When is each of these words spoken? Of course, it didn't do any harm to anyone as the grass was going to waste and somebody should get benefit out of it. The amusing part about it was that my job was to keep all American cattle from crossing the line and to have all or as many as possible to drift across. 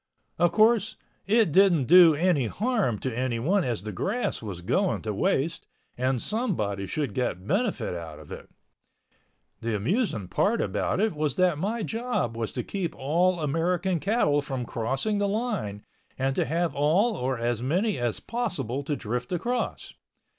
Of 0.39 0.51
course, 0.51 0.95
it 1.27 1.51
didn't 1.51 1.83
do 1.83 2.15
any 2.15 2.47
harm 2.47 2.97
to 3.01 3.15
anyone 3.15 3.63
as 3.63 3.83
the 3.83 3.91
grass 3.91 4.41
was 4.41 4.61
going 4.61 5.03
to 5.03 5.13
waste 5.13 5.67
and 5.95 6.19
somebody 6.19 6.87
should 6.87 7.13
get 7.13 7.45
benefit 7.45 7.93
out 7.93 8.17
of 8.17 8.31
it. 8.31 8.49
The 9.61 9.75
amusing 9.75 10.27
part 10.27 10.59
about 10.59 10.99
it 10.99 11.13
was 11.13 11.35
that 11.35 11.59
my 11.59 11.83
job 11.83 12.35
was 12.35 12.51
to 12.53 12.63
keep 12.63 12.95
all 12.95 13.41
American 13.41 13.99
cattle 13.99 14.41
from 14.41 14.65
crossing 14.65 15.19
the 15.19 15.27
line 15.27 15.83
and 16.17 16.35
to 16.35 16.45
have 16.45 16.73
all 16.73 17.15
or 17.15 17.37
as 17.37 17.61
many 17.61 17.99
as 17.99 18.19
possible 18.19 18.81
to 18.85 18.95
drift 18.95 19.31
across. 19.31 19.93